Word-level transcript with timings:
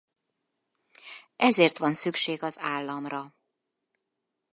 Ezért 1.35 1.77
van 1.77 1.93
szükség 1.93 2.43
az 2.43 2.59
államra. 2.59 3.33